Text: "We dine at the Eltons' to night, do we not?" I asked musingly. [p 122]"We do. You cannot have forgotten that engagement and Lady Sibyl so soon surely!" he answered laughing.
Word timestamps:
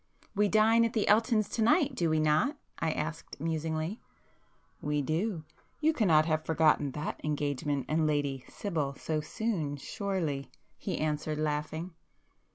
"We 0.33 0.47
dine 0.47 0.83
at 0.83 0.93
the 0.93 1.07
Eltons' 1.07 1.47
to 1.49 1.61
night, 1.61 1.93
do 1.93 2.09
we 2.09 2.19
not?" 2.19 2.57
I 2.79 2.89
asked 2.89 3.39
musingly. 3.39 4.01
[p 4.87 4.87
122]"We 4.87 5.01
do. 5.03 5.43
You 5.79 5.93
cannot 5.93 6.25
have 6.25 6.43
forgotten 6.43 6.93
that 6.93 7.21
engagement 7.23 7.85
and 7.87 8.07
Lady 8.07 8.43
Sibyl 8.49 8.95
so 8.95 9.21
soon 9.21 9.77
surely!" 9.77 10.49
he 10.79 10.97
answered 10.97 11.37
laughing. 11.37 11.93